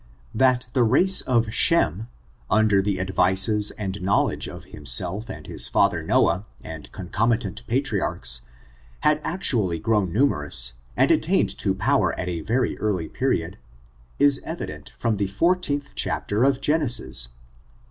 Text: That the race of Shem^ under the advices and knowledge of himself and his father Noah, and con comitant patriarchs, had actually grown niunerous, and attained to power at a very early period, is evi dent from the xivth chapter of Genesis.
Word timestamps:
That 0.33 0.65
the 0.73 0.81
race 0.81 1.21
of 1.21 1.45
Shem^ 1.49 2.07
under 2.49 2.81
the 2.81 2.99
advices 2.99 3.69
and 3.77 4.01
knowledge 4.01 4.49
of 4.49 4.63
himself 4.63 5.29
and 5.29 5.45
his 5.45 5.67
father 5.67 6.01
Noah, 6.01 6.47
and 6.63 6.91
con 6.91 7.09
comitant 7.09 7.63
patriarchs, 7.67 8.41
had 9.01 9.21
actually 9.23 9.77
grown 9.77 10.11
niunerous, 10.11 10.73
and 10.97 11.11
attained 11.11 11.55
to 11.59 11.75
power 11.75 12.19
at 12.19 12.27
a 12.27 12.41
very 12.41 12.75
early 12.79 13.09
period, 13.09 13.59
is 14.17 14.41
evi 14.43 14.65
dent 14.65 14.91
from 14.97 15.17
the 15.17 15.27
xivth 15.27 15.91
chapter 15.93 16.43
of 16.45 16.61
Genesis. 16.61 17.29